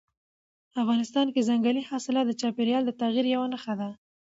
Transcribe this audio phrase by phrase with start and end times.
[0.81, 3.89] افغانستان کې ځنګلي حاصلات د چاپېریال د تغیر یوه نښه ده.